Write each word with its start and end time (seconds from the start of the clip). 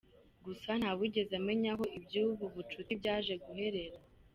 Gusa 0.45 0.69
ntawigeze 0.79 1.33
amenya 1.39 1.69
aho 1.73 1.83
iby’ubu 1.97 2.45
bucuti 2.53 2.91
byaje 2.99 3.33
guherera. 3.43 3.99